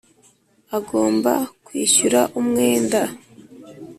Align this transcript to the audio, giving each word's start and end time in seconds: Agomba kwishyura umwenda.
Agomba 0.77 1.31
kwishyura 1.65 2.21
umwenda. 2.39 3.01